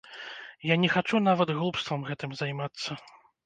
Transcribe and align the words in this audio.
Я 0.73 0.77
не 0.83 0.89
хачу 0.93 1.21
нават 1.27 1.53
глупствам 1.59 2.09
гэтым 2.11 2.37
займацца! 2.43 2.91